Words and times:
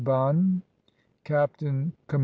Bonne, 0.03 0.63
"Captain 1.23 1.93
Comm. 2.07 2.19